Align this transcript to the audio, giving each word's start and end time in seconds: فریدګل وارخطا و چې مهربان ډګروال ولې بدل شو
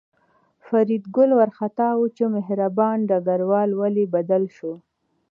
فریدګل 0.65 1.29
وارخطا 1.39 1.89
و 1.97 2.01
چې 2.15 2.23
مهربان 2.35 2.97
ډګروال 3.09 3.69
ولې 3.79 4.05
بدل 4.15 4.43
شو 4.55 4.73